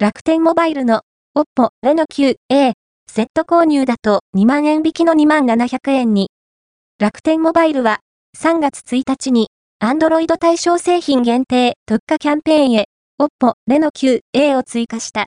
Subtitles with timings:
[0.00, 1.00] 楽天モバイルの
[1.36, 2.72] OPPO Reno 9A
[3.10, 6.30] セット購入だと2万円引きの2万700円に。
[7.00, 7.98] 楽天モバイルは
[8.38, 9.48] 3月1日に
[9.82, 12.84] Android 対象製品限定特価キャンペーンへ
[13.20, 15.16] OPPO Reno 9A を追加した。